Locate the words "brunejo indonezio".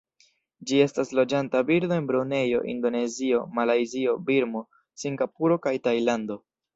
2.11-3.41